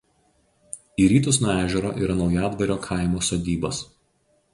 Į 1.03 1.09
rytus 1.11 1.37
nuo 1.43 1.51
ežero 1.65 1.91
yra 2.05 2.15
Naujadvario 2.21 2.79
kaimo 2.87 3.21
sodybos. 3.29 3.83